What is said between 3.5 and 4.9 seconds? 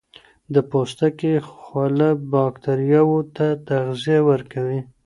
تغذیه ورکوي.